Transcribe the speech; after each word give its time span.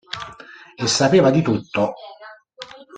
E 0.75 0.87
sapeva 0.87 1.29
di 1.29 1.43
tutto. 1.43 1.93